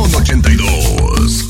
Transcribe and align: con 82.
con 0.00 0.14
82. 0.14 1.49